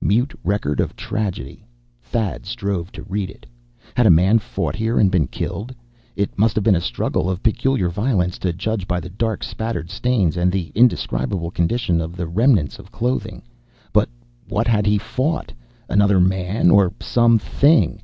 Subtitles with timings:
[0.00, 1.66] Mute record of tragedy!
[2.00, 3.46] Thad strove to read it.
[3.96, 5.74] Had a man fought here and been killed?
[6.14, 9.90] It must have been a struggle of peculiar violence, to judge by the dark spattered
[9.90, 13.42] stains, and the indescribable condition of the remnants of clothing.
[13.92, 14.08] But
[14.48, 15.52] what had he fought?
[15.88, 17.94] Another man, or some thing?